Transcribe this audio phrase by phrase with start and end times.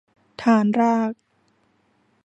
[0.41, 1.13] ฐานราก